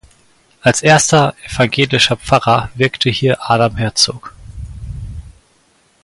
[0.63, 4.33] Als erster evangelischer Pfarrer wirkte hier Adam Hertzog.